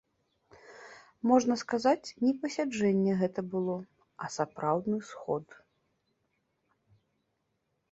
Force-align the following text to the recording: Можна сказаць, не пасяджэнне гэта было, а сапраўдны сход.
Можна 1.31 1.57
сказаць, 1.63 2.09
не 2.23 2.31
пасяджэнне 2.45 3.11
гэта 3.21 3.39
было, 3.53 3.77
а 4.25 4.33
сапраўдны 4.39 5.01
сход. 5.13 5.61